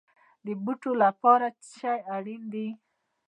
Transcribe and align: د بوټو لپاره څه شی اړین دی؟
د 0.45 0.47
بوټو 0.63 0.91
لپاره 1.03 1.45
څه 1.61 1.67
شی 1.79 1.95
اړین 2.15 2.41
دی؟ 2.53 2.67